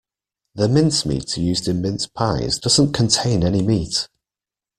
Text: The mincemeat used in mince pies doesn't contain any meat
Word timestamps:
The 0.55 0.67
mincemeat 0.67 1.37
used 1.37 1.67
in 1.67 1.83
mince 1.83 2.07
pies 2.07 2.57
doesn't 2.57 2.93
contain 2.93 3.43
any 3.43 3.61
meat 3.61 4.09